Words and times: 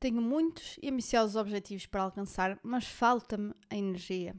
Tenho 0.00 0.22
muitos 0.22 0.78
e 0.82 0.88
ambiciosos 0.88 1.36
objetivos 1.36 1.84
para 1.84 2.02
alcançar, 2.02 2.58
mas 2.62 2.86
falta-me 2.86 3.52
a 3.68 3.76
energia. 3.76 4.34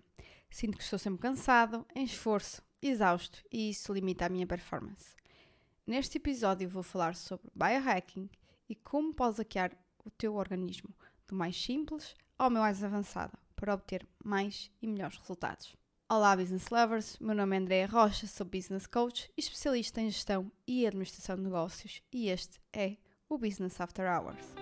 Sinto 0.50 0.76
que 0.76 0.84
estou 0.84 0.98
sempre 0.98 1.22
cansado, 1.22 1.86
em 1.94 2.04
esforço, 2.04 2.64
exausto 2.82 3.44
e 3.52 3.70
isso 3.70 3.94
limita 3.94 4.26
a 4.26 4.30
minha 4.30 4.48
performance. 4.48 5.16
Neste 5.86 6.18
episódio 6.18 6.68
vou 6.68 6.82
falar 6.82 7.14
sobre 7.14 7.52
biohacking 7.54 8.28
e 8.68 8.74
como 8.74 9.14
podes 9.14 9.38
hackear 9.38 9.72
o 10.04 10.10
teu 10.10 10.34
organismo, 10.34 10.90
do 11.28 11.36
mais 11.36 11.56
simples 11.64 12.16
ao 12.40 12.50
mais 12.50 12.84
avançado, 12.84 13.38
para 13.56 13.76
obter 13.76 14.08
mais 14.24 14.72
e 14.82 14.88
melhores 14.88 15.18
resultados. 15.18 15.76
Olá, 16.10 16.36
business 16.36 16.70
lovers! 16.72 17.20
Meu 17.20 17.36
nome 17.36 17.56
é 17.56 17.60
Andréa 17.60 17.86
Rocha, 17.86 18.26
sou 18.26 18.48
business 18.48 18.88
coach 18.88 19.32
e 19.38 19.40
especialista 19.40 20.02
em 20.02 20.10
gestão 20.10 20.52
e 20.68 20.88
administração 20.88 21.36
de 21.36 21.44
negócios, 21.44 22.02
e 22.12 22.30
este 22.30 22.60
é 22.74 22.98
o 23.30 23.38
Business 23.38 23.80
After 23.80 24.08
Hours. 24.08 24.61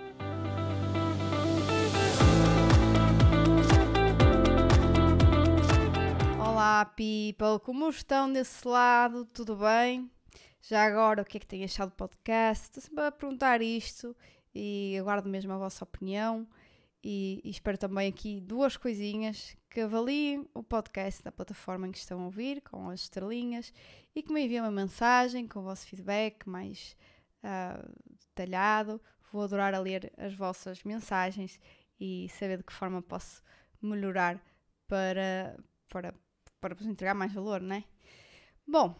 Olá, 6.59 6.83
people! 6.83 7.57
Como 7.63 7.89
estão 7.89 8.33
desse 8.33 8.67
lado? 8.67 9.23
Tudo 9.23 9.55
bem? 9.55 10.11
Já 10.61 10.83
agora, 10.83 11.21
o 11.21 11.25
que 11.25 11.37
é 11.37 11.39
que 11.39 11.47
têm 11.47 11.63
achado 11.63 11.91
do 11.91 11.95
podcast? 11.95 12.65
Estou 12.65 12.83
sempre 12.83 13.01
a 13.05 13.11
perguntar 13.13 13.61
isto 13.61 14.13
e 14.53 14.97
aguardo 14.99 15.29
mesmo 15.29 15.53
a 15.53 15.57
vossa 15.57 15.85
opinião. 15.85 16.45
E, 17.01 17.39
e, 17.45 17.49
espero 17.49 17.77
também 17.77 18.09
aqui 18.09 18.41
duas 18.41 18.75
coisinhas 18.75 19.55
que 19.69 19.79
avaliem 19.79 20.49
o 20.53 20.61
podcast 20.61 21.23
na 21.23 21.31
plataforma 21.31 21.87
em 21.87 21.93
que 21.93 21.97
estão 21.97 22.19
a 22.19 22.25
ouvir, 22.25 22.59
com 22.59 22.89
as 22.89 23.03
estrelinhas, 23.03 23.71
e 24.13 24.21
que 24.21 24.33
me 24.33 24.43
enviem 24.43 24.59
uma 24.59 24.69
mensagem 24.69 25.47
com 25.47 25.59
o 25.59 25.63
vosso 25.63 25.87
feedback 25.87 26.45
mais 26.45 26.93
uh, 27.41 27.89
detalhado. 28.35 29.01
Vou 29.31 29.43
adorar 29.43 29.73
a 29.73 29.79
ler 29.79 30.11
as 30.17 30.33
vossas 30.33 30.83
mensagens 30.83 31.57
e 31.97 32.27
saber 32.37 32.57
de 32.57 32.63
que 32.65 32.73
forma 32.73 33.01
posso 33.01 33.41
melhorar 33.81 34.43
para, 34.89 35.57
para, 35.87 36.13
para 36.59 36.75
vos 36.75 36.85
entregar 36.85 37.13
mais 37.13 37.33
valor, 37.33 37.61
não 37.61 37.75
é? 37.75 37.83
Bom, 38.67 38.95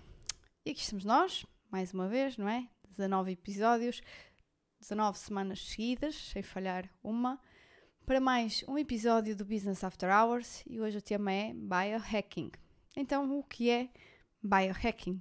e 0.65 0.71
aqui 0.71 0.81
estamos 0.81 1.03
nós, 1.03 1.45
mais 1.69 1.93
uma 1.93 2.07
vez, 2.07 2.37
não 2.37 2.47
é? 2.47 2.67
19 2.89 3.31
episódios, 3.31 4.01
19 4.79 5.17
semanas 5.17 5.65
seguidas, 5.67 6.15
sem 6.15 6.41
falhar 6.41 6.89
uma, 7.03 7.39
para 8.05 8.19
mais 8.19 8.63
um 8.67 8.77
episódio 8.77 9.35
do 9.35 9.45
Business 9.45 9.83
After 9.83 10.09
Hours 10.09 10.63
e 10.65 10.79
hoje 10.79 10.97
o 10.97 11.01
tema 11.01 11.31
é 11.31 11.53
Biohacking. 11.53 12.51
Então, 12.95 13.37
o 13.37 13.43
que 13.43 13.69
é 13.69 13.89
Biohacking? 14.41 15.19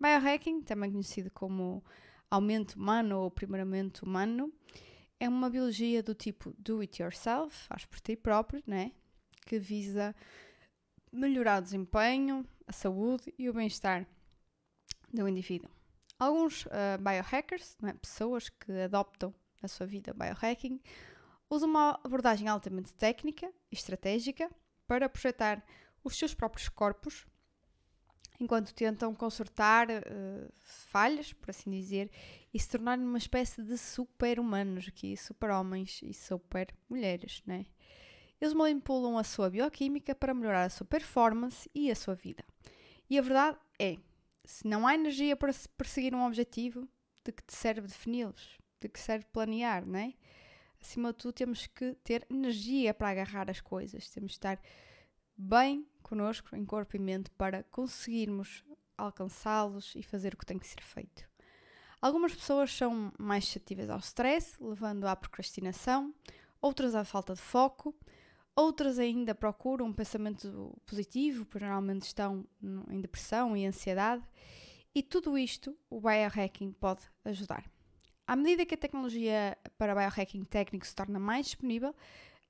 Biohacking, 0.00 0.62
também 0.62 0.92
conhecido 0.92 1.30
como 1.30 1.82
aumento 2.30 2.74
humano 2.74 3.20
ou 3.20 3.26
aprimoramento 3.28 4.04
humano, 4.04 4.52
é 5.18 5.28
uma 5.28 5.50
biologia 5.50 6.02
do 6.02 6.14
tipo 6.14 6.54
do 6.58 6.80
it 6.80 7.02
yourself, 7.02 7.56
faz 7.66 7.84
por 7.84 7.98
ti 7.98 8.14
próprio, 8.14 8.62
né? 8.66 8.92
que 9.48 9.58
visa 9.58 10.14
melhorar 11.12 11.60
o 11.60 11.62
desempenho, 11.62 12.46
a 12.66 12.72
saúde 12.72 13.32
e 13.38 13.48
o 13.48 13.52
bem-estar 13.52 14.06
do 15.12 15.28
indivíduo. 15.28 15.70
Alguns 16.18 16.66
uh, 16.66 16.98
biohackers, 17.00 17.76
é? 17.84 17.92
pessoas 17.92 18.48
que 18.48 18.72
adoptam 18.72 19.34
na 19.62 19.68
sua 19.68 19.86
vida 19.86 20.12
biohacking, 20.12 20.80
usam 21.48 21.68
uma 21.68 21.98
abordagem 22.04 22.48
altamente 22.48 22.92
técnica 22.94 23.52
e 23.70 23.74
estratégica 23.74 24.50
para 24.86 25.08
projetar 25.08 25.64
os 26.04 26.16
seus 26.16 26.34
próprios 26.34 26.68
corpos 26.68 27.26
enquanto 28.40 28.72
tentam 28.72 29.14
consertar 29.14 29.88
uh, 29.90 30.52
falhas, 30.54 31.32
por 31.32 31.50
assim 31.50 31.70
dizer, 31.70 32.10
e 32.54 32.58
se 32.58 32.68
tornarem 32.68 33.04
uma 33.04 33.18
espécie 33.18 33.62
de 33.62 33.76
super-humanos, 33.76 34.86
aqui 34.88 35.16
super-homens 35.16 36.00
e 36.02 36.14
super-mulheres, 36.14 37.42
né? 37.44 37.66
Eles 38.40 38.54
manipulam 38.54 39.18
a 39.18 39.24
sua 39.24 39.50
bioquímica 39.50 40.14
para 40.14 40.34
melhorar 40.34 40.64
a 40.64 40.70
sua 40.70 40.86
performance 40.86 41.68
e 41.74 41.90
a 41.90 41.94
sua 41.94 42.14
vida. 42.14 42.44
E 43.10 43.18
a 43.18 43.22
verdade 43.22 43.58
é, 43.78 43.96
se 44.44 44.66
não 44.66 44.86
há 44.86 44.94
energia 44.94 45.36
para 45.36 45.52
perseguir 45.76 46.14
um 46.14 46.24
objetivo, 46.24 46.88
de 47.24 47.32
que 47.32 47.42
te 47.42 47.54
serve 47.54 47.88
defini-los? 47.88 48.58
De 48.80 48.88
que 48.88 48.98
serve 48.98 49.26
planear, 49.32 49.84
não 49.84 49.98
é? 49.98 50.14
Acima 50.80 51.12
de 51.12 51.18
tudo, 51.18 51.32
temos 51.32 51.66
que 51.66 51.94
ter 52.04 52.26
energia 52.30 52.94
para 52.94 53.10
agarrar 53.10 53.50
as 53.50 53.60
coisas, 53.60 54.08
temos 54.10 54.32
que 54.32 54.36
estar 54.36 54.60
bem 55.36 55.86
connosco, 56.02 56.54
em 56.54 56.64
corpo 56.64 56.96
e 56.96 56.98
mente, 56.98 57.30
para 57.32 57.64
conseguirmos 57.64 58.64
alcançá-los 58.96 59.94
e 59.94 60.02
fazer 60.02 60.34
o 60.34 60.36
que 60.36 60.46
tem 60.46 60.58
que 60.58 60.66
ser 60.66 60.80
feito. 60.80 61.28
Algumas 62.00 62.34
pessoas 62.34 62.72
são 62.72 63.12
mais 63.18 63.44
suscetíveis 63.44 63.90
ao 63.90 63.98
stress, 63.98 64.56
levando 64.60 65.04
à 65.04 65.16
procrastinação, 65.16 66.14
outras 66.60 66.94
à 66.94 67.04
falta 67.04 67.34
de 67.34 67.40
foco, 67.40 67.94
outras 68.58 68.98
ainda 68.98 69.36
procuram 69.36 69.86
um 69.86 69.92
pensamento 69.92 70.76
positivo, 70.84 71.46
porque 71.46 71.64
geralmente 71.64 72.02
estão 72.02 72.44
em 72.90 73.00
depressão 73.00 73.56
e 73.56 73.64
ansiedade, 73.64 74.24
e 74.92 75.00
tudo 75.00 75.38
isto 75.38 75.78
o 75.88 76.00
biohacking 76.00 76.72
pode 76.72 77.02
ajudar. 77.24 77.70
À 78.26 78.34
medida 78.34 78.66
que 78.66 78.74
a 78.74 78.78
tecnologia 78.78 79.56
para 79.78 79.94
biohacking 79.94 80.42
técnico 80.42 80.84
se 80.84 80.94
torna 80.94 81.20
mais 81.20 81.46
disponível, 81.46 81.94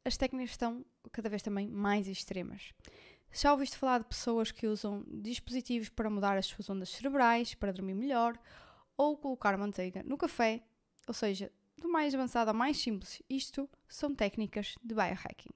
as 0.02 0.16
técnicas 0.16 0.52
estão 0.52 0.82
cada 1.12 1.28
vez 1.28 1.42
também 1.42 1.68
mais 1.68 2.08
extremas. 2.08 2.72
Já 3.30 3.52
ouviste 3.52 3.76
falar 3.76 3.98
de 3.98 4.06
pessoas 4.06 4.50
que 4.50 4.66
usam 4.66 5.04
dispositivos 5.06 5.90
para 5.90 6.08
mudar 6.08 6.38
as 6.38 6.46
suas 6.46 6.70
ondas 6.70 6.88
cerebrais, 6.88 7.54
para 7.54 7.70
dormir 7.70 7.92
melhor, 7.92 8.40
ou 8.96 9.18
colocar 9.18 9.58
manteiga 9.58 10.02
no 10.04 10.16
café, 10.16 10.62
ou 11.06 11.12
seja, 11.12 11.52
do 11.76 11.86
mais 11.86 12.14
avançado 12.14 12.50
ao 12.50 12.56
mais 12.56 12.78
simples, 12.78 13.22
isto 13.28 13.68
são 13.86 14.14
técnicas 14.14 14.74
de 14.82 14.94
biohacking. 14.94 15.50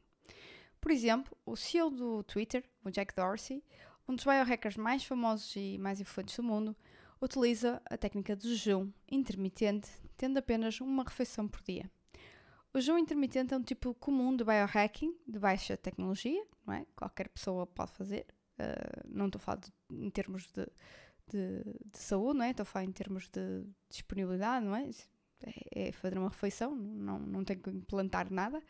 Por 0.82 0.91
exemplo, 0.91 1.38
o 1.47 1.54
CEO 1.54 1.91
do 1.91 2.25
Twitter, 2.25 2.65
o 2.84 2.91
Jack 2.91 3.15
Dorsey, 3.15 3.62
um 4.09 4.16
dos 4.16 4.25
biohackers 4.25 4.76
mais 4.76 5.04
famosos 5.04 5.54
e 5.54 5.78
mais 5.78 6.00
influentes 6.00 6.34
do 6.34 6.43
mundo, 6.43 6.76
utiliza 7.20 7.81
a 7.88 7.97
técnica 7.97 8.34
de 8.34 8.53
jejum 8.56 8.91
intermitente, 9.09 9.88
tendo 10.16 10.38
apenas 10.38 10.81
uma 10.81 11.04
refeição 11.04 11.47
por 11.47 11.62
dia. 11.62 11.88
O 12.75 12.81
jejum 12.81 12.98
intermitente 12.98 13.54
é 13.54 13.56
um 13.56 13.62
tipo 13.62 13.94
comum 13.94 14.37
de 14.37 14.43
biohacking, 14.43 15.16
de 15.25 15.38
baixa 15.38 15.76
tecnologia, 15.76 16.44
não 16.66 16.75
é? 16.75 16.84
Qualquer 16.97 17.28
pessoa 17.28 17.64
pode 17.64 17.93
fazer. 17.93 18.26
Uh, 18.59 19.09
não 19.09 19.26
estou 19.26 19.38
a 19.38 19.41
falar 19.41 19.59
de, 19.59 19.72
em 19.88 20.10
termos 20.10 20.49
de, 20.49 20.66
de, 21.28 21.62
de, 21.93 21.99
saúde, 21.99 22.41
não 22.41 22.44
é? 22.44 22.50
Estou 22.50 22.64
a 22.64 22.66
falar 22.66 22.87
em 22.87 22.93
termos 22.93 23.28
de 23.28 23.64
disponibilidade, 23.88 24.66
não 24.66 24.75
é? 24.75 24.91
É, 25.44 25.88
é 25.88 25.93
fazer 25.93 26.19
uma 26.19 26.28
refeição, 26.28 26.75
não, 26.75 27.20
não 27.20 27.44
tem 27.44 27.56
que 27.56 27.70
implantar 27.70 28.32
nada. 28.32 28.60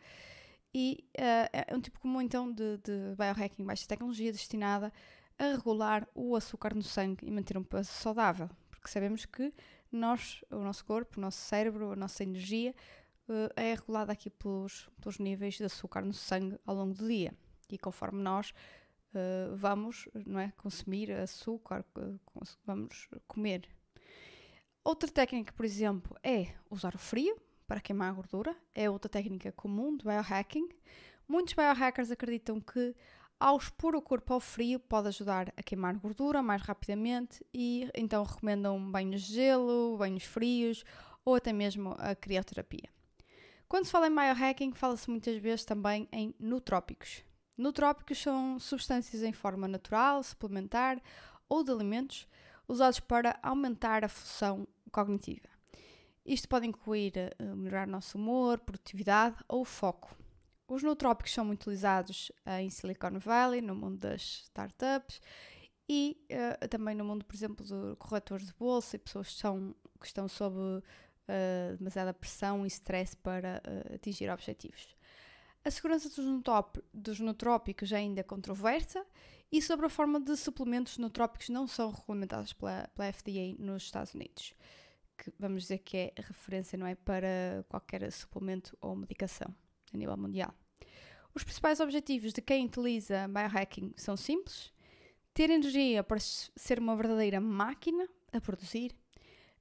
E 0.73 1.07
uh, 1.17 1.69
é 1.69 1.75
um 1.75 1.79
tipo 1.79 1.99
comum 1.99 2.21
então 2.21 2.51
de, 2.51 2.77
de 2.79 3.15
biohacking 3.15 3.63
baixa 3.63 3.87
tecnologia 3.87 4.31
destinada 4.31 4.91
a 5.37 5.55
regular 5.55 6.07
o 6.15 6.35
açúcar 6.35 6.73
no 6.73 6.81
sangue 6.81 7.25
e 7.25 7.31
manter 7.31 7.57
um 7.57 7.63
peso 7.63 7.91
saudável, 7.91 8.49
porque 8.69 8.87
sabemos 8.87 9.25
que 9.25 9.53
nós, 9.91 10.43
o 10.49 10.57
nosso 10.57 10.83
corpo, 10.85 11.17
o 11.17 11.21
nosso 11.21 11.37
cérebro, 11.37 11.91
a 11.91 11.95
nossa 11.95 12.23
energia 12.23 12.73
uh, 13.29 13.49
é 13.55 13.75
regulada 13.75 14.11
aqui 14.11 14.29
pelos, 14.29 14.89
pelos 14.99 15.19
níveis 15.19 15.55
de 15.55 15.63
açúcar 15.63 16.01
no 16.01 16.13
sangue 16.13 16.59
ao 16.65 16.75
longo 16.75 16.93
do 16.95 17.07
dia. 17.07 17.33
E 17.69 17.77
conforme 17.77 18.21
nós 18.21 18.51
uh, 19.13 19.55
vamos 19.55 20.09
não 20.25 20.39
é, 20.39 20.51
consumir 20.57 21.11
açúcar, 21.11 21.85
vamos 22.65 23.07
comer. 23.27 23.67
Outra 24.83 25.09
técnica, 25.09 25.53
por 25.53 25.65
exemplo, 25.65 26.17
é 26.23 26.53
usar 26.69 26.95
o 26.95 26.99
frio 26.99 27.39
para 27.67 27.79
queimar 27.79 28.09
a 28.09 28.13
gordura. 28.13 28.55
É 28.73 28.89
outra 28.89 29.09
técnica 29.09 29.51
comum 29.51 29.95
de 29.95 30.03
biohacking. 30.03 30.69
Muitos 31.27 31.53
biohackers 31.53 32.11
acreditam 32.11 32.59
que 32.59 32.95
ao 33.39 33.57
expor 33.57 33.95
o 33.95 34.01
corpo 34.01 34.33
ao 34.33 34.39
frio 34.39 34.79
pode 34.79 35.07
ajudar 35.09 35.51
a 35.57 35.63
queimar 35.63 35.97
gordura 35.97 36.41
mais 36.41 36.61
rapidamente 36.61 37.45
e 37.53 37.89
então 37.93 38.23
recomendam 38.23 38.79
banhos 38.91 39.21
de 39.23 39.33
gelo, 39.33 39.97
banhos 39.97 40.23
frios 40.23 40.83
ou 41.25 41.35
até 41.35 41.51
mesmo 41.51 41.95
a 41.99 42.15
crioterapia. 42.15 42.89
Quando 43.67 43.85
se 43.85 43.91
fala 43.91 44.07
em 44.07 44.15
biohacking, 44.15 44.73
fala-se 44.73 45.09
muitas 45.09 45.37
vezes 45.41 45.65
também 45.65 46.07
em 46.11 46.33
nutrópicos. 46.39 47.23
Nutrópicos 47.57 48.19
são 48.19 48.59
substâncias 48.59 49.23
em 49.23 49.33
forma 49.33 49.67
natural, 49.67 50.23
suplementar 50.23 51.01
ou 51.49 51.63
de 51.63 51.71
alimentos 51.71 52.27
usados 52.67 52.99
para 52.99 53.39
aumentar 53.41 54.03
a 54.03 54.09
função 54.09 54.67
cognitiva. 54.91 55.52
Isto 56.25 56.47
pode 56.47 56.65
incluir 56.65 57.13
uh, 57.39 57.55
melhorar 57.55 57.85
nosso 57.85 58.17
humor, 58.17 58.59
produtividade 58.59 59.37
ou 59.47 59.65
foco. 59.65 60.15
Os 60.67 60.81
nootrópicos 60.81 61.33
são 61.33 61.43
muito 61.43 61.63
utilizados 61.63 62.31
uh, 62.47 62.59
em 62.59 62.69
Silicon 62.69 63.19
Valley, 63.19 63.61
no 63.61 63.75
mundo 63.75 63.97
das 63.97 64.43
startups 64.45 65.21
e 65.87 66.17
uh, 66.31 66.67
também 66.67 66.95
no 66.95 67.03
mundo, 67.03 67.25
por 67.25 67.35
exemplo, 67.35 67.65
de 67.65 67.95
corretores 67.97 68.47
de 68.47 68.53
bolsa 68.53 68.95
e 68.95 68.99
pessoas 68.99 69.27
que, 69.27 69.39
são, 69.39 69.75
que 69.99 70.07
estão 70.07 70.27
sob 70.29 70.57
uh, 70.57 71.77
demasiada 71.77 72.13
pressão 72.13 72.65
e 72.65 72.67
stress 72.67 73.15
para 73.15 73.61
atingir 73.93 74.29
objetivos. 74.29 74.95
A 75.65 75.71
segurança 75.71 76.09
dos, 76.09 76.25
dos 76.93 77.19
nootrópicos 77.19 77.91
é 77.91 77.97
ainda 77.97 78.23
controversa 78.23 79.05
e 79.51 79.61
sobre 79.61 79.85
a 79.85 79.89
forma 79.89 80.19
de 80.19 80.35
suplementos 80.35 80.97
nootrópicos 80.97 81.49
não 81.49 81.67
são 81.67 81.91
regulamentados 81.91 82.53
pela, 82.53 82.89
pela 82.95 83.13
FDA 83.13 83.55
nos 83.59 83.83
Estados 83.83 84.13
Unidos. 84.13 84.55
Que 85.17 85.31
vamos 85.39 85.63
dizer 85.63 85.79
que 85.79 85.97
é 85.97 86.13
referência, 86.17 86.77
não 86.77 86.87
é? 86.87 86.95
Para 86.95 87.65
qualquer 87.69 88.11
suplemento 88.11 88.77
ou 88.81 88.95
medicação 88.95 89.53
a 89.93 89.97
nível 89.97 90.17
mundial. 90.17 90.53
Os 91.33 91.43
principais 91.43 91.79
objetivos 91.79 92.31
de 92.31 92.41
quem 92.41 92.65
utiliza 92.65 93.27
biohacking 93.27 93.93
são 93.97 94.15
simples: 94.15 94.71
ter 95.33 95.49
energia 95.49 96.03
para 96.03 96.19
ser 96.19 96.79
uma 96.79 96.95
verdadeira 96.95 97.41
máquina 97.41 98.07
a 98.31 98.39
produzir, 98.39 98.95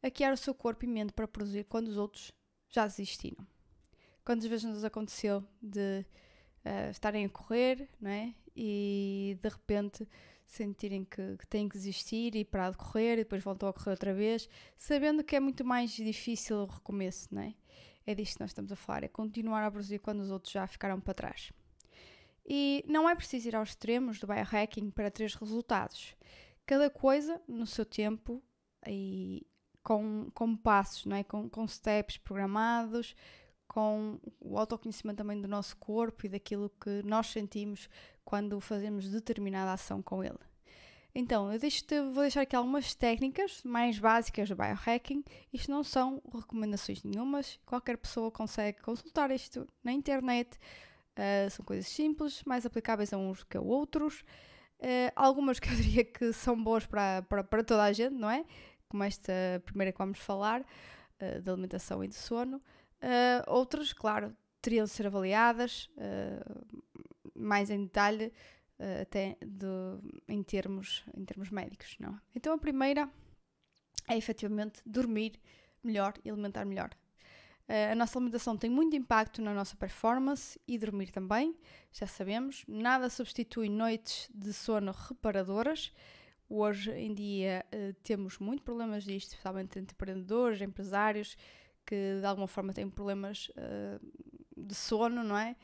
a 0.02 0.10
criar 0.10 0.32
o 0.32 0.36
seu 0.36 0.54
corpo 0.54 0.84
e 0.84 0.88
mente 0.88 1.12
para 1.12 1.28
produzir 1.28 1.64
quando 1.64 1.88
os 1.88 1.96
outros 1.96 2.32
já 2.68 2.86
desistiram. 2.86 3.46
Quantas 4.24 4.46
vezes 4.46 4.64
nos 4.64 4.84
aconteceu 4.84 5.44
de 5.60 6.04
uh, 6.64 6.90
estarem 6.90 7.24
a 7.24 7.28
correr, 7.28 7.88
não 8.00 8.10
é? 8.10 8.34
E 8.54 9.38
de 9.40 9.48
repente 9.48 10.06
sentirem 10.46 11.04
que, 11.04 11.36
que, 11.38 11.46
têm 11.46 11.68
que 11.68 11.76
desistir 11.76 12.34
e 12.34 12.44
parar 12.44 12.70
de 12.70 12.76
correr 12.76 13.14
e 13.14 13.16
depois 13.18 13.42
voltam 13.42 13.68
a 13.68 13.72
correr 13.72 13.90
outra 13.90 14.12
vez, 14.12 14.48
sabendo 14.76 15.24
que 15.24 15.34
é 15.34 15.40
muito 15.40 15.64
mais 15.64 15.90
difícil 15.92 16.58
o 16.58 16.66
recomeço, 16.66 17.34
não 17.34 17.42
é? 17.42 17.54
É 18.06 18.14
disto 18.14 18.34
que 18.34 18.40
nós 18.40 18.50
estamos 18.50 18.70
a 18.72 18.76
falar, 18.76 19.04
é 19.04 19.08
continuar 19.08 19.64
a 19.64 19.70
produzir 19.70 19.98
quando 20.00 20.20
os 20.20 20.30
outros 20.30 20.52
já 20.52 20.66
ficaram 20.66 21.00
para 21.00 21.14
trás. 21.14 21.52
E 22.44 22.84
não 22.86 23.08
é 23.08 23.14
preciso 23.14 23.48
ir 23.48 23.56
aos 23.56 23.70
extremos 23.70 24.18
do 24.18 24.26
biohacking 24.26 24.90
para 24.90 25.10
ter 25.10 25.30
resultados. 25.30 26.14
Cada 26.66 26.90
coisa 26.90 27.40
no 27.46 27.66
seu 27.66 27.86
tempo 27.86 28.42
e 28.86 29.46
com, 29.82 30.28
com 30.34 30.56
passos, 30.56 31.06
não 31.06 31.16
é? 31.16 31.24
com, 31.24 31.48
com 31.48 31.66
steps 31.66 32.16
programados, 32.16 33.14
com 33.66 34.20
o 34.40 34.58
autoconhecimento 34.58 35.18
também 35.18 35.40
do 35.40 35.48
nosso 35.48 35.76
corpo 35.76 36.26
e 36.26 36.28
daquilo 36.28 36.70
que 36.80 37.02
nós 37.04 37.28
sentimos 37.28 37.88
quando 38.24 38.60
fazemos 38.60 39.08
determinada 39.08 39.72
ação 39.72 40.02
com 40.02 40.22
ele. 40.22 40.38
Então, 41.14 41.52
eu 41.52 41.58
deixo 41.58 41.84
vou 42.14 42.22
deixar 42.22 42.40
aqui 42.40 42.56
algumas 42.56 42.94
técnicas 42.94 43.62
mais 43.64 43.98
básicas 43.98 44.48
do 44.48 44.56
biohacking. 44.56 45.22
Isto 45.52 45.70
não 45.70 45.84
são 45.84 46.22
recomendações 46.32 47.02
nenhumas, 47.02 47.60
qualquer 47.66 47.98
pessoa 47.98 48.30
consegue 48.30 48.80
consultar 48.80 49.30
isto 49.30 49.68
na 49.84 49.92
internet. 49.92 50.58
Uh, 51.12 51.50
são 51.50 51.62
coisas 51.64 51.86
simples, 51.86 52.42
mais 52.44 52.64
aplicáveis 52.64 53.12
a 53.12 53.18
uns 53.18 53.44
que 53.44 53.58
a 53.58 53.60
outros. 53.60 54.20
Uh, 54.80 55.12
algumas 55.14 55.60
que 55.60 55.68
eu 55.68 55.74
diria 55.76 56.04
que 56.04 56.32
são 56.32 56.60
boas 56.62 56.86
para, 56.86 57.20
para, 57.22 57.44
para 57.44 57.62
toda 57.62 57.82
a 57.82 57.92
gente, 57.92 58.14
não 58.14 58.30
é? 58.30 58.42
Como 58.88 59.04
esta 59.04 59.32
primeira 59.66 59.92
que 59.92 59.98
vamos 59.98 60.18
falar, 60.18 60.62
uh, 60.62 61.42
de 61.42 61.50
alimentação 61.50 62.02
e 62.02 62.08
de 62.08 62.14
sono. 62.14 62.62
outras, 63.46 63.92
claro, 63.92 64.34
teriam 64.62 64.84
de 64.86 64.90
ser 64.90 65.06
avaliadas 65.08 65.90
mais 67.42 67.70
em 67.70 67.84
detalhe, 67.84 68.32
até 69.00 69.36
de, 69.40 69.66
em, 70.26 70.42
termos, 70.42 71.04
em 71.16 71.24
termos 71.24 71.50
médicos, 71.50 71.96
não? 72.00 72.18
Então 72.34 72.52
a 72.52 72.58
primeira 72.58 73.08
é 74.08 74.16
efetivamente 74.16 74.80
dormir 74.84 75.38
melhor 75.82 76.14
e 76.24 76.30
alimentar 76.30 76.64
melhor. 76.64 76.90
Uh, 77.68 77.92
a 77.92 77.94
nossa 77.94 78.18
alimentação 78.18 78.56
tem 78.56 78.68
muito 78.68 78.96
impacto 78.96 79.40
na 79.40 79.54
nossa 79.54 79.76
performance 79.76 80.60
e 80.66 80.76
dormir 80.76 81.10
também, 81.10 81.56
já 81.92 82.06
sabemos. 82.06 82.64
Nada 82.66 83.08
substitui 83.08 83.68
noites 83.68 84.28
de 84.34 84.52
sono 84.52 84.92
reparadoras. 84.92 85.92
Hoje 86.48 86.90
em 86.92 87.14
dia 87.14 87.64
uh, 87.72 87.94
temos 88.02 88.38
muitos 88.38 88.64
problemas 88.64 89.04
disto, 89.04 89.30
especialmente 89.30 89.78
entre 89.78 89.94
empreendedores, 89.94 90.60
empresários 90.60 91.36
que 91.86 92.18
de 92.20 92.26
alguma 92.26 92.46
forma 92.46 92.72
têm 92.72 92.88
problemas 92.88 93.48
uh, 93.50 94.00
de 94.56 94.74
sono, 94.74 95.22
não 95.22 95.36
é? 95.36 95.56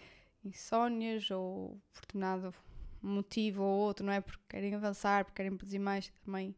Insónias 0.45 1.31
ou 1.31 1.81
por 1.93 2.03
determinado 2.03 2.55
motivo 3.03 3.63
ou 3.63 3.81
outro, 3.81 4.05
não 4.05 4.13
é? 4.13 4.21
Porque 4.21 4.43
querem 4.49 4.75
avançar, 4.75 5.25
porque 5.25 5.37
querem 5.37 5.57
produzir 5.57 5.79
mais, 5.79 6.13
também 6.25 6.55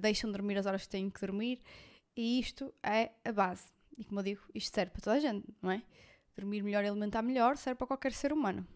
deixam 0.00 0.28
de 0.28 0.36
dormir 0.36 0.58
as 0.58 0.66
horas 0.66 0.82
que 0.82 0.88
têm 0.88 1.08
que 1.08 1.20
dormir. 1.20 1.60
E 2.16 2.40
isto 2.40 2.74
é 2.82 3.12
a 3.24 3.32
base 3.32 3.70
e 4.00 4.04
como 4.04 4.20
eu 4.20 4.24
digo, 4.24 4.40
isto 4.54 4.74
serve 4.74 4.92
para 4.92 5.02
toda 5.02 5.16
a 5.16 5.20
gente, 5.20 5.46
não 5.60 5.70
é? 5.70 5.82
Dormir 6.34 6.62
melhor 6.62 6.82
e 6.82 6.88
alimentar 6.88 7.20
melhor 7.20 7.58
serve 7.58 7.76
para 7.76 7.86
qualquer 7.86 8.12
ser 8.12 8.32
humano. 8.32 8.66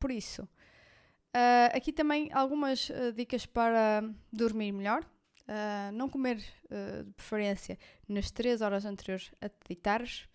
Por 0.00 0.10
isso, 0.10 0.42
uh, 0.42 1.76
aqui 1.76 1.92
também 1.92 2.30
algumas 2.32 2.88
uh, 2.88 3.12
dicas 3.14 3.44
para 3.44 4.02
dormir 4.32 4.72
melhor. 4.72 5.04
Uh, 5.46 5.92
não 5.92 6.08
comer, 6.08 6.38
de 6.38 7.12
preferência, 7.14 7.78
nas 8.08 8.30
3 8.30 8.62
horas 8.62 8.86
anteriores 8.86 9.30
a 9.38 9.50
te 9.50 9.68
deitares. 9.68 10.26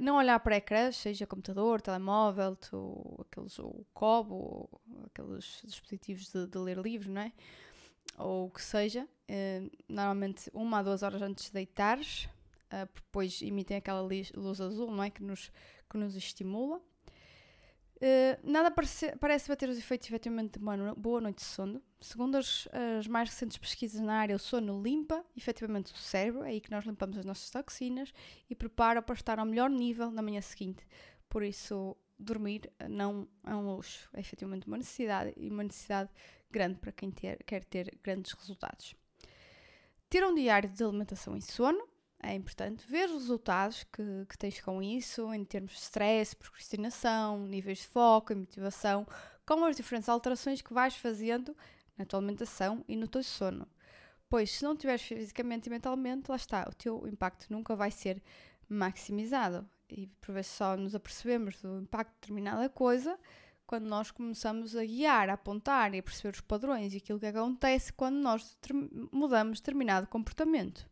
Não 0.00 0.16
olhar 0.16 0.38
para 0.40 0.56
ecrãs, 0.56 0.96
seja 0.96 1.26
computador, 1.26 1.80
telemóvel, 1.80 2.56
tu, 2.56 3.26
aqueles, 3.28 3.58
o 3.58 3.86
cobo, 3.94 4.68
aqueles 5.06 5.62
dispositivos 5.64 6.32
de, 6.32 6.46
de 6.46 6.58
ler 6.58 6.78
livros, 6.78 7.12
não 7.12 7.22
é? 7.22 7.32
Ou 8.18 8.46
o 8.46 8.50
que 8.50 8.62
seja. 8.62 9.08
normalmente 9.88 10.50
uma 10.52 10.78
a 10.78 10.82
duas 10.82 11.02
horas 11.02 11.22
antes 11.22 11.46
de 11.46 11.52
deitares 11.52 12.28
uh, 12.72 12.88
depois 12.94 13.42
emitem 13.42 13.76
aquela 13.76 14.00
luz 14.00 14.60
azul, 14.60 14.90
não 14.90 15.04
é? 15.04 15.10
Que 15.10 15.22
nos, 15.22 15.52
que 15.88 15.98
nos 15.98 16.16
estimula. 16.16 16.80
Uh, 18.02 18.36
nada 18.42 18.68
parece, 18.68 19.14
parece 19.18 19.48
bater 19.48 19.68
os 19.68 19.78
efeitos 19.78 20.08
efetivamente 20.08 20.58
de 20.58 20.58
uma 20.58 20.92
boa 20.92 21.20
noite 21.20 21.36
de 21.36 21.44
sono. 21.44 21.80
Segundo 22.00 22.34
as, 22.34 22.66
as, 22.98 23.06
mais 23.06 23.28
recentes 23.28 23.56
pesquisas 23.56 24.00
na 24.00 24.14
área, 24.14 24.34
o 24.34 24.40
sono 24.40 24.82
limpa 24.82 25.24
efetivamente 25.36 25.92
o 25.92 25.96
cérebro, 25.96 26.42
é 26.42 26.48
aí 26.48 26.60
que 26.60 26.72
nós 26.72 26.84
limpamos 26.84 27.16
as 27.16 27.24
nossas 27.24 27.48
toxinas 27.48 28.12
e 28.50 28.56
prepara 28.56 29.00
para 29.00 29.14
estar 29.14 29.38
ao 29.38 29.46
melhor 29.46 29.70
nível 29.70 30.10
na 30.10 30.20
manhã 30.20 30.40
seguinte. 30.40 30.84
Por 31.28 31.44
isso, 31.44 31.96
dormir 32.18 32.68
não 32.90 33.28
é 33.46 33.54
um 33.54 33.72
luxo, 33.72 34.10
é 34.12 34.18
efetivamente 34.18 34.66
uma 34.66 34.78
necessidade 34.78 35.32
e 35.36 35.48
uma 35.48 35.62
necessidade 35.62 36.10
grande 36.50 36.80
para 36.80 36.90
quem 36.90 37.08
ter, 37.12 37.44
quer 37.44 37.62
ter 37.62 37.96
grandes 38.02 38.32
resultados. 38.32 38.96
Ter 40.10 40.24
um 40.26 40.34
diário 40.34 40.68
de 40.68 40.82
alimentação 40.82 41.36
e 41.36 41.40
sono 41.40 41.86
é 42.22 42.34
importante 42.34 42.86
ver 42.88 43.06
os 43.06 43.22
resultados 43.22 43.84
que, 43.84 44.26
que 44.28 44.38
tens 44.38 44.60
com 44.60 44.80
isso, 44.80 45.32
em 45.34 45.44
termos 45.44 45.72
de 45.72 45.78
stress, 45.78 46.36
procrastinação, 46.36 47.46
níveis 47.46 47.78
de 47.78 47.86
foco 47.88 48.32
e 48.32 48.36
motivação, 48.36 49.06
com 49.44 49.64
as 49.64 49.76
diferentes 49.76 50.08
alterações 50.08 50.62
que 50.62 50.72
vais 50.72 50.94
fazendo 50.94 51.56
na 51.98 52.04
tua 52.04 52.20
alimentação 52.20 52.84
e 52.86 52.96
no 52.96 53.08
teu 53.08 53.22
sono. 53.24 53.66
Pois, 54.28 54.52
se 54.52 54.62
não 54.62 54.72
estiveres 54.72 55.02
fisicamente 55.02 55.66
e 55.66 55.70
mentalmente, 55.70 56.30
lá 56.30 56.36
está, 56.36 56.66
o 56.68 56.74
teu 56.74 57.06
impacto 57.08 57.48
nunca 57.50 57.74
vai 57.74 57.90
ser 57.90 58.22
maximizado. 58.68 59.68
E 59.88 60.06
por 60.20 60.32
vezes 60.32 60.52
só 60.52 60.76
nos 60.76 60.94
apercebemos 60.94 61.60
do 61.60 61.80
impacto 61.80 62.12
de 62.12 62.20
determinada 62.20 62.68
coisa 62.68 63.18
quando 63.66 63.86
nós 63.86 64.10
começamos 64.10 64.76
a 64.76 64.84
guiar, 64.84 65.28
a 65.28 65.34
apontar 65.34 65.94
e 65.94 65.98
a 65.98 66.02
perceber 66.02 66.34
os 66.34 66.40
padrões 66.40 66.94
e 66.94 66.98
aquilo 66.98 67.18
que 67.18 67.26
acontece 67.26 67.92
quando 67.92 68.16
nós 68.16 68.56
mudamos 69.10 69.60
determinado 69.60 70.06
comportamento. 70.06 70.91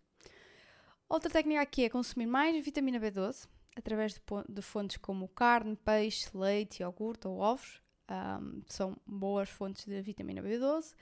Outra 1.11 1.29
técnica 1.29 1.61
aqui 1.61 1.85
é 1.85 1.89
consumir 1.91 2.27
mais 2.27 2.65
vitamina 2.65 3.01
B12 3.01 3.49
através 3.75 4.15
de, 4.49 4.63
fontes 4.63 4.97
como 4.97 5.27
carne, 5.27 5.75
peixe, 5.75 6.31
leite, 6.33 6.85
iogurte 6.85 7.27
ou 7.27 7.41
ovos. 7.41 7.83
Um, 8.09 8.63
são 8.69 8.97
boas 9.05 9.49
fontes 9.49 9.87
de 9.87 10.01
vitamina 10.03 10.41
B12 10.41 10.95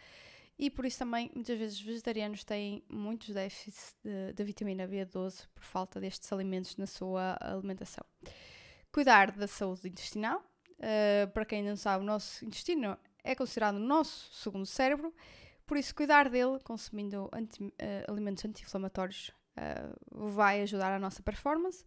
e 0.59 0.71
por 0.71 0.87
isso 0.87 0.99
também 0.99 1.31
muitas 1.35 1.59
vezes 1.59 1.79
vegetarianos 1.79 2.43
têm 2.43 2.83
muitos 2.89 3.29
déficits 3.29 3.95
de, 4.03 4.33
de 4.33 4.45
vitamina 4.45 4.89
B12 4.89 5.47
por 5.55 5.63
falta 5.63 6.01
destes 6.01 6.33
alimentos 6.33 6.79
na 6.79 6.87
sua 6.87 7.37
alimentação. 7.39 8.05
Cuidar 8.91 9.33
da 9.33 9.47
saúde 9.47 9.89
intestinal. 9.89 10.43
Uh, 10.79 11.31
para 11.35 11.45
quem 11.45 11.63
não 11.63 11.77
sabe, 11.77 12.03
o 12.03 12.07
nosso 12.07 12.47
intestino 12.47 12.97
é 13.23 13.35
considerado 13.35 13.75
o 13.75 13.81
nosso 13.81 14.33
segundo 14.33 14.65
cérebro, 14.65 15.13
por 15.67 15.77
isso 15.77 15.95
cuidar 15.95 16.31
dele 16.31 16.59
consumindo 16.65 17.29
anti, 17.31 17.63
uh, 17.63 17.73
alimentos 18.11 18.43
anti-inflamatórios 18.43 19.33
uh, 19.59 20.29
vai 20.31 20.63
ajudar 20.63 20.93
a 20.93 20.99
nossa 20.99 21.23
performance. 21.23 21.85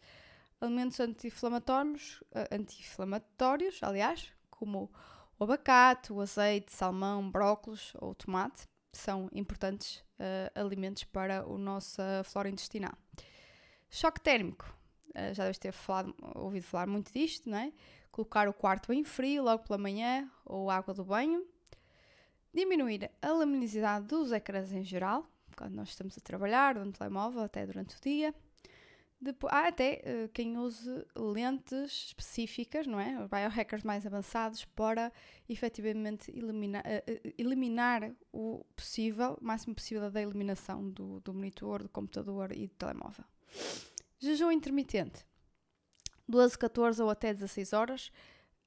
Alimentos 0.60 1.00
anti-inflamatórios, 1.00 2.22
uh, 2.22 2.48
anti-inflamatórios, 2.52 3.82
aliás, 3.82 4.32
como 4.50 4.92
o 5.40 5.44
abacate, 5.44 6.14
o 6.14 6.22
azeite, 6.22 6.72
salmão, 6.72 7.30
brócolis 7.30 7.94
ou 8.00 8.14
tomate, 8.14 8.70
são 8.94 9.30
importantes 9.34 10.04
uh, 10.20 10.60
alimentos 10.60 11.04
para 11.06 11.40
a 11.40 11.58
nossa 11.58 12.22
flora 12.26 12.50
intestinal. 12.50 12.94
Choque 13.90 14.22
térmico, 14.22 14.72
uh, 15.10 15.34
já 15.34 15.44
deves 15.44 15.58
ter 15.58 15.72
falado, 15.72 16.14
ouvido 16.36 16.64
falar 16.64 16.88
muito 16.88 17.12
disto, 17.12 17.50
não 17.50 17.58
é? 17.58 17.72
Colocar 18.12 18.48
o 18.48 18.54
quarto 18.54 18.92
em 18.92 19.04
frio 19.04 19.44
logo 19.44 19.64
pela 19.64 19.78
manhã 19.78 20.30
ou 20.46 20.70
água 20.70 20.94
do 20.94 21.04
banho. 21.04 21.46
Diminuir 22.54 23.10
a 23.22 23.32
luminosidade 23.32 24.06
dos 24.06 24.34
ecrãs 24.34 24.74
em 24.74 24.84
geral, 24.84 25.26
quando 25.62 25.76
nós 25.76 25.90
estamos 25.90 26.18
a 26.18 26.22
trabalhar, 26.22 26.74
no 26.74 26.92
telemóvel, 26.92 27.42
até 27.42 27.64
durante 27.68 27.96
o 27.96 28.02
dia. 28.02 28.34
Depois, 29.22 29.54
há 29.54 29.68
até 29.68 30.02
uh, 30.04 30.30
quem 30.30 30.58
use 30.58 31.06
lentes 31.16 32.08
específicas, 32.08 32.88
não 32.88 33.00
é? 33.00 33.22
Os 33.22 33.30
biohackers 33.30 33.84
mais 33.84 34.04
avançados 34.08 34.66
para 34.66 35.14
efetivamente 35.48 36.32
eliminar, 36.32 36.84
uh, 36.84 37.34
eliminar 37.38 38.12
o 38.34 38.66
possível, 38.76 39.38
o 39.40 39.46
máximo 39.46 39.76
possível 39.76 40.10
da 40.10 40.20
eliminação 40.20 40.90
do, 40.90 41.20
do 41.20 41.32
monitor, 41.32 41.84
do 41.84 41.90
computador 41.90 42.52
e 42.52 42.66
do 42.66 42.74
telemóvel. 42.74 43.24
Jejum 44.18 44.52
intermitente. 44.52 45.24
12, 46.28 46.58
14 46.58 47.04
ou 47.04 47.10
até 47.12 47.32
16 47.32 47.74
horas, 47.74 48.08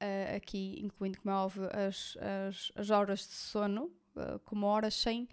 uh, 0.01 0.37
aqui 0.37 0.79
incluindo, 0.81 1.19
como 1.19 1.35
é 1.35 1.37
óbvio, 1.37 1.69
as, 1.73 2.15
as, 2.47 2.71
as 2.73 2.89
horas 2.89 3.19
de 3.19 3.33
sono, 3.33 3.91
como 4.45 4.65
horas 4.65 4.93
sem 4.93 5.27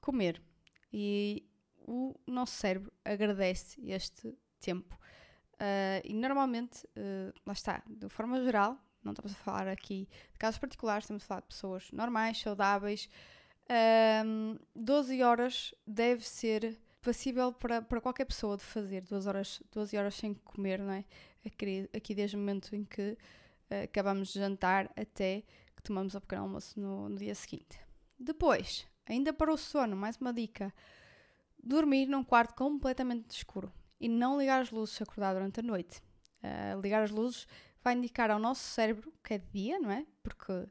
comer. 0.00 0.40
E 0.92 1.48
o 1.86 2.14
nosso 2.26 2.52
cérebro 2.52 2.92
agradece 3.04 3.80
este 3.86 4.36
tempo. 4.60 4.98
Uh, 5.54 6.00
e 6.04 6.14
normalmente, 6.14 6.84
uh, 6.96 7.32
lá 7.44 7.52
está, 7.52 7.82
de 7.86 8.08
forma 8.08 8.42
geral, 8.44 8.78
não 9.02 9.12
estamos 9.12 9.32
a 9.32 9.36
falar 9.36 9.68
aqui 9.68 10.08
de 10.32 10.38
casos 10.38 10.58
particulares, 10.58 11.04
estamos 11.04 11.24
a 11.24 11.26
falar 11.26 11.40
de 11.40 11.48
pessoas 11.48 11.90
normais, 11.92 12.40
saudáveis. 12.40 13.08
Um, 14.24 14.58
12 14.74 15.22
horas 15.22 15.74
deve 15.86 16.26
ser 16.26 16.78
passível 17.02 17.52
para, 17.52 17.82
para 17.82 18.00
qualquer 18.00 18.24
pessoa 18.24 18.56
de 18.56 18.62
fazer 18.62 19.02
12 19.02 19.28
horas, 19.28 19.62
12 19.72 19.96
horas 19.96 20.14
sem 20.14 20.34
comer, 20.34 20.78
não 20.78 20.92
é? 20.92 21.04
Aqui, 21.44 21.88
aqui 21.94 22.14
desde 22.14 22.36
o 22.36 22.38
momento 22.38 22.74
em 22.74 22.84
que 22.84 23.12
uh, 23.70 23.84
acabamos 23.84 24.32
de 24.32 24.38
jantar 24.38 24.90
até 24.96 25.42
que 25.76 25.82
tomamos 25.82 26.14
o 26.14 26.20
pequeno 26.20 26.42
almoço 26.42 26.78
no, 26.78 27.08
no 27.08 27.16
dia 27.16 27.34
seguinte. 27.34 27.78
Depois, 28.18 28.86
ainda 29.08 29.32
para 29.32 29.52
o 29.52 29.56
sono, 29.56 29.96
mais 29.96 30.16
uma 30.16 30.32
dica: 30.32 30.72
dormir 31.62 32.06
num 32.06 32.22
quarto 32.22 32.54
completamente 32.54 33.30
escuro 33.30 33.72
e 34.00 34.08
não 34.08 34.38
ligar 34.38 34.60
as 34.60 34.70
luzes 34.70 34.94
se 34.94 35.02
acordar 35.02 35.34
durante 35.34 35.60
a 35.60 35.62
noite. 35.62 36.00
Uh, 36.42 36.80
ligar 36.80 37.02
as 37.02 37.10
luzes 37.10 37.46
vai 37.82 37.94
indicar 37.94 38.30
ao 38.30 38.38
nosso 38.38 38.62
cérebro 38.62 39.12
que 39.24 39.34
é 39.34 39.38
dia, 39.38 39.78
não 39.80 39.90
é? 39.90 40.06
Porque 40.22 40.68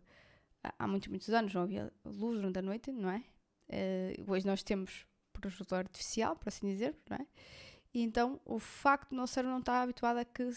há 0.64 0.88
muitos, 0.88 1.10
muitos 1.10 1.30
anos 1.30 1.54
não 1.54 1.64
havia 1.64 1.92
luz 2.06 2.38
durante 2.40 2.60
a 2.60 2.62
noite, 2.62 2.92
não 2.92 3.10
é? 3.10 3.24
Uh, 3.70 4.32
hoje 4.32 4.46
nós 4.46 4.64
temos 4.64 5.06
projetor 5.34 5.80
artificial, 5.80 6.36
por 6.36 6.50
assim 6.50 6.68
dizer, 6.68 6.96
não 7.10 7.18
é? 7.18 7.28
E 7.94 8.02
então 8.02 8.40
o 8.46 8.60
facto 8.60 9.10
do 9.10 9.16
nosso 9.16 9.34
cérebro 9.34 9.52
não 9.52 9.60
estar 9.60 9.82
habituado 9.82 10.18
a 10.18 10.26
que, 10.26 10.50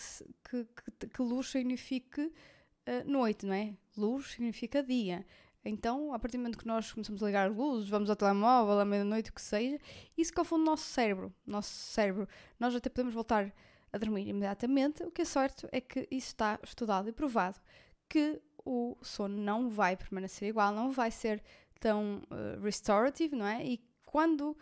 que, 0.48 0.64
que, 0.64 1.08
que 1.08 1.22
luz 1.22 1.48
signifique 1.48 2.20
uh, 2.20 3.10
noite, 3.10 3.46
não 3.46 3.54
é? 3.54 3.74
Luz 3.96 4.32
significa 4.32 4.82
dia. 4.82 5.26
Então, 5.64 6.14
a 6.14 6.18
partir 6.18 6.36
do 6.36 6.40
momento 6.40 6.58
que 6.58 6.66
nós 6.66 6.90
começamos 6.90 7.22
a 7.22 7.26
ligar 7.26 7.50
luzes, 7.50 7.88
vamos 7.88 8.08
ao 8.08 8.16
telemóvel 8.16 8.80
à 8.80 8.84
meia-noite, 8.84 9.30
o 9.30 9.32
que 9.32 9.42
seja, 9.42 9.78
isso 10.16 10.32
confunde 10.32 10.62
o 10.62 10.66
nosso 10.66 10.84
cérebro. 10.84 11.32
Nosso 11.46 11.70
cérebro, 11.70 12.26
nós 12.58 12.74
até 12.74 12.88
podemos 12.88 13.12
voltar 13.12 13.52
a 13.92 13.98
dormir 13.98 14.26
imediatamente. 14.26 15.02
O 15.02 15.10
que 15.10 15.22
é 15.22 15.24
certo 15.24 15.68
é 15.70 15.80
que 15.80 16.08
isso 16.10 16.28
está 16.28 16.58
estudado 16.62 17.08
e 17.08 17.12
provado 17.12 17.60
que 18.08 18.40
o 18.64 18.96
sono 19.02 19.36
não 19.36 19.68
vai 19.68 19.96
permanecer 19.96 20.48
igual, 20.48 20.72
não 20.74 20.90
vai 20.90 21.10
ser 21.10 21.42
tão 21.78 22.22
uh, 22.30 22.60
restorative, 22.62 23.36
não 23.36 23.46
é? 23.46 23.64
E 23.64 23.80
quando 24.04 24.56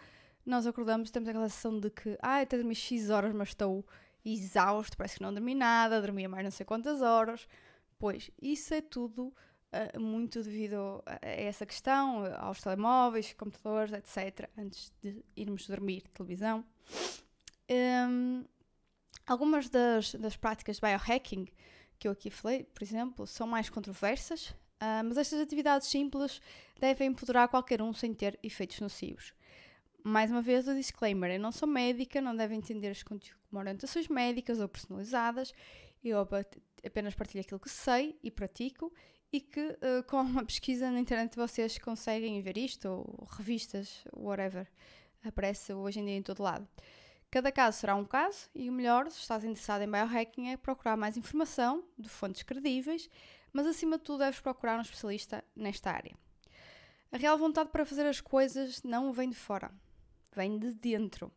nós 0.45 0.67
acordamos, 0.67 1.11
temos 1.11 1.28
aquela 1.28 1.49
sensação 1.49 1.78
de 1.78 1.90
que, 1.90 2.17
ah, 2.21 2.40
até 2.40 2.57
dormi 2.57 2.75
X 2.75 3.11
horas, 3.11 3.33
mas 3.35 3.49
estou 3.49 3.85
exausto, 4.25 4.97
parece 4.97 5.17
que 5.17 5.23
não 5.23 5.33
dormi 5.33 5.55
nada, 5.55 6.00
dormia 6.00 6.28
mais 6.28 6.45
não 6.45 6.50
sei 6.50 6.64
quantas 6.64 7.02
horas. 7.02 7.49
Pois, 7.99 8.31
isso 8.40 8.73
é 8.75 8.81
tudo 8.81 9.35
muito 9.98 10.42
devido 10.42 11.02
a 11.06 11.18
essa 11.26 11.66
questão, 11.66 12.25
aos 12.38 12.60
telemóveis, 12.60 13.34
computadores, 13.34 13.92
etc., 13.92 14.48
antes 14.56 14.92
de 15.02 15.22
irmos 15.37 15.66
dormir, 15.66 16.02
televisão. 16.14 16.64
Um, 17.70 18.44
algumas 19.26 19.68
das, 19.68 20.14
das 20.14 20.37
práticas 20.37 20.76
de 20.76 20.82
biohacking 20.82 21.46
que 21.98 22.08
eu 22.08 22.12
aqui 22.12 22.30
falei, 22.30 22.64
por 22.64 22.82
exemplo, 22.82 23.26
são 23.26 23.46
mais 23.46 23.68
controversas, 23.68 24.50
uh, 24.80 25.04
mas 25.04 25.18
estas 25.18 25.40
atividades 25.40 25.88
simples 25.88 26.40
devem 26.80 27.08
empoderar 27.08 27.48
qualquer 27.48 27.82
um 27.82 27.92
sem 27.92 28.14
ter 28.14 28.38
efeitos 28.42 28.80
nocivos. 28.80 29.34
Mais 30.02 30.30
uma 30.30 30.40
vez, 30.40 30.66
o 30.68 30.75
disclaimer: 30.75 31.32
eu 31.32 31.40
não 31.40 31.52
sou 31.52 31.68
médica, 31.68 32.20
não 32.20 32.34
devem 32.34 32.58
entender 32.58 32.88
as 32.88 33.02
conteúdos 33.02 33.37
como 33.50 33.60
orientações 33.60 34.08
médicas 34.08 34.60
ou 34.60 34.68
personalizadas. 34.68 35.52
Eu 36.02 36.20
apenas 36.87 37.14
partilho 37.14 37.40
aquilo 37.40 37.58
que 37.58 37.68
sei 37.68 38.16
e 38.22 38.30
pratico 38.30 38.92
e 39.32 39.40
que 39.40 39.61
uh, 39.61 40.02
com 40.06 40.20
uma 40.20 40.44
pesquisa 40.44 40.90
na 40.90 41.00
internet 41.00 41.37
vocês 41.37 41.78
conseguem 41.78 42.40
ver 42.40 42.56
isto, 42.56 42.88
ou 42.88 43.28
revistas, 43.30 44.04
whatever, 44.14 44.66
aparece 45.25 45.73
hoje 45.73 46.00
em 46.00 46.04
dia 46.04 46.16
em 46.16 46.23
todo 46.23 46.42
lado. 46.42 46.66
Cada 47.30 47.52
caso 47.52 47.78
será 47.78 47.94
um 47.94 48.04
caso 48.04 48.49
e 48.54 48.70
o 48.70 48.73
melhor, 48.73 49.11
se 49.11 49.20
estás 49.20 49.44
interessado 49.44 49.82
em 49.82 49.90
biohacking, 49.90 50.49
é 50.49 50.56
procurar 50.56 50.97
mais 50.97 51.16
informação 51.16 51.85
de 51.99 52.08
fontes 52.08 52.42
credíveis, 52.42 53.11
mas 53.52 53.66
acima 53.66 53.99
de 53.99 54.04
tudo 54.04 54.20
deves 54.20 54.40
procurar 54.40 54.78
um 54.78 54.82
especialista 54.82 55.44
nesta 55.54 55.90
área. 55.90 56.16
A 57.12 57.16
real 57.18 57.37
vontade 57.37 57.70
para 57.70 57.85
fazer 57.85 58.06
as 58.06 58.20
coisas 58.20 58.82
não 58.82 59.12
vem 59.12 59.28
de 59.28 59.37
fora, 59.37 59.70
vem 60.35 60.58
de 60.58 60.73
dentro. 60.73 61.30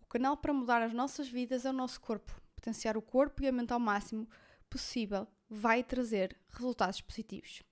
O 0.00 0.06
canal 0.06 0.36
para 0.36 0.52
mudar 0.52 0.82
as 0.82 0.94
nossas 0.94 1.28
vidas 1.28 1.66
é 1.66 1.70
o 1.70 1.74
nosso 1.74 2.00
corpo. 2.00 2.40
Potenciar 2.56 2.96
o 2.96 3.02
corpo 3.02 3.42
e 3.42 3.48
a 3.48 3.52
mente 3.52 3.72
ao 3.72 3.80
máximo 3.80 4.26
possível 4.70 5.26
vai 5.54 5.84
trazer 5.84 6.36
resultados 6.48 7.00
positivos. 7.00 7.62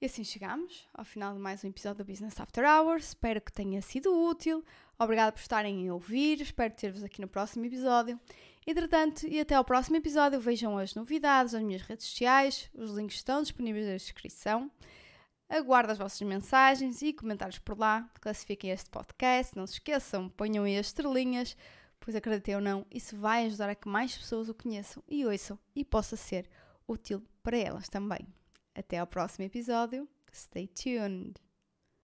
E 0.00 0.06
assim 0.06 0.24
chegamos 0.24 0.86
ao 0.94 1.04
final 1.04 1.34
de 1.34 1.40
mais 1.40 1.64
um 1.64 1.68
episódio 1.68 2.04
do 2.04 2.10
Business 2.10 2.38
After 2.38 2.64
Hours. 2.64 3.08
Espero 3.08 3.40
que 3.40 3.52
tenha 3.52 3.82
sido 3.82 4.14
útil. 4.14 4.64
Obrigada 4.98 5.32
por 5.32 5.40
estarem 5.40 5.88
a 5.88 5.94
ouvir. 5.94 6.40
Espero 6.40 6.72
ter-vos 6.72 7.02
aqui 7.02 7.20
no 7.20 7.28
próximo 7.28 7.64
episódio. 7.64 8.18
Entretanto, 8.66 9.26
e 9.26 9.40
até 9.40 9.54
ao 9.54 9.64
próximo 9.64 9.96
episódio, 9.96 10.40
vejam 10.40 10.78
as 10.78 10.94
novidades 10.94 11.54
nas 11.54 11.62
minhas 11.62 11.82
redes 11.82 12.06
sociais. 12.06 12.70
Os 12.74 12.92
links 12.92 13.16
estão 13.16 13.42
disponíveis 13.42 13.86
na 13.86 13.96
descrição. 13.96 14.70
Aguardo 15.48 15.92
as 15.92 15.98
vossas 15.98 16.20
mensagens 16.22 17.02
e 17.02 17.12
comentários 17.12 17.58
por 17.58 17.78
lá. 17.78 18.08
Classifiquem 18.20 18.70
este 18.70 18.88
podcast. 18.88 19.56
Não 19.56 19.66
se 19.66 19.74
esqueçam, 19.74 20.28
ponham 20.28 20.64
aí 20.64 20.78
as 20.78 20.86
estrelinhas 20.86 21.56
pois 22.00 22.16
acreditei 22.16 22.54
ou 22.54 22.60
não, 22.60 22.86
isso 22.90 23.16
vai 23.16 23.46
ajudar 23.46 23.68
a 23.68 23.74
que 23.74 23.88
mais 23.88 24.16
pessoas 24.16 24.48
o 24.48 24.54
conheçam 24.54 25.02
e 25.06 25.24
ouçam 25.24 25.58
e 25.76 25.84
possa 25.84 26.16
ser 26.16 26.48
útil 26.88 27.22
para 27.42 27.56
elas 27.56 27.88
também. 27.88 28.26
Até 28.74 28.98
ao 28.98 29.06
próximo 29.06 29.44
episódio. 29.44 30.08
Stay 30.32 30.66
tuned! 30.68 31.34